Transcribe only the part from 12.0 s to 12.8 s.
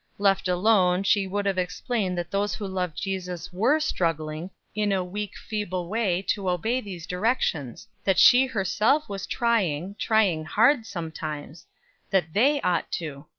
that they